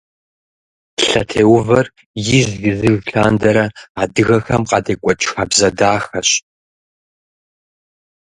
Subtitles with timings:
[1.07, 1.85] Лъэтеувэр
[2.37, 3.65] ижь-ижьыж лъандэрэ
[4.01, 6.29] адыгэхэм къадекӀуэкӀ хабзэ дахэщ.